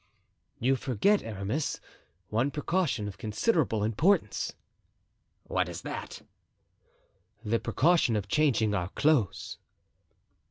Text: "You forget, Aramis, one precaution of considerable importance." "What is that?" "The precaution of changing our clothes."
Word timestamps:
"You 0.57 0.75
forget, 0.77 1.21
Aramis, 1.21 1.79
one 2.29 2.49
precaution 2.49 3.07
of 3.07 3.19
considerable 3.19 3.83
importance." 3.83 4.53
"What 5.43 5.69
is 5.69 5.83
that?" 5.83 6.23
"The 7.45 7.59
precaution 7.59 8.15
of 8.15 8.27
changing 8.27 8.73
our 8.73 8.89
clothes." 8.89 9.59